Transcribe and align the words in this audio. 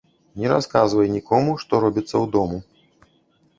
Не 0.43 0.47
расказвай 0.51 1.11
нiкому, 1.17 1.53
што 1.65 1.83
робiцца 1.85 2.25
ўдому 2.25 2.57